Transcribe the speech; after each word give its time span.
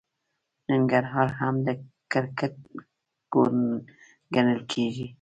ننګرهار 0.69 1.29
هم 1.39 1.55
د 1.65 1.67
کرکټ 2.11 2.53
کور 3.31 3.51
ګڼل 4.35 4.59
کیږي. 4.71 5.07